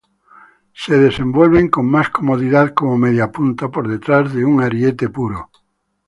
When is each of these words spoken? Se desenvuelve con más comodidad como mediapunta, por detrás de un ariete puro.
Se 0.73 0.97
desenvuelve 0.97 1.69
con 1.69 1.85
más 1.87 2.09
comodidad 2.09 2.73
como 2.73 2.97
mediapunta, 2.97 3.69
por 3.69 3.87
detrás 3.87 4.33
de 4.33 4.43
un 4.43 4.59
ariete 4.63 5.09
puro. 5.09 5.51